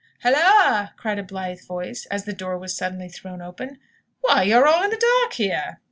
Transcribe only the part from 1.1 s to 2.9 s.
a blithe voice, as the door was